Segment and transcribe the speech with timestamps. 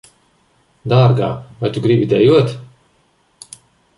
[0.93, 1.27] Dārgā,
[1.59, 2.57] vai tu gribi dejot?